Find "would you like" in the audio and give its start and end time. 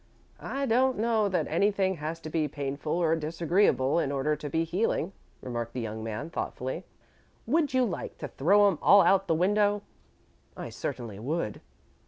7.45-8.17